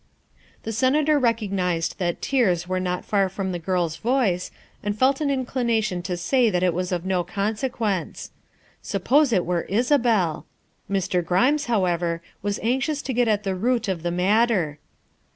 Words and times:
The 0.63 0.71
Senator 0.71 1.19
recognized 1.19 1.99
that 1.99 2.23
tears 2.23 2.67
were 2.67 2.79
not 2.79 3.05
far 3.05 3.29
from 3.29 3.51
the 3.51 3.59
girl's 3.59 3.97
voice 3.97 4.49
and 4.81 4.97
felt 4.97 5.21
an 5.21 5.29
inclination 5.29 6.01
to 6.01 6.17
say 6.17 6.47
it 6.47 6.73
was 6.73 6.91
of 6.91 7.05
no 7.05 7.23
consequence. 7.23 8.31
Suppose 8.81 9.31
it 9.31 9.45
were 9.45 9.61
Isabel? 9.69 10.47
Mr. 10.89 11.23
Grimes, 11.23 11.65
however, 11.65 12.23
was 12.41 12.59
anxious 12.63 13.03
to 13.03 13.13
get 13.13 13.27
at 13.27 13.43
the 13.43 13.53
root 13.53 13.87
of 13.87 14.01
the 14.01 14.09
matter. 14.09 14.79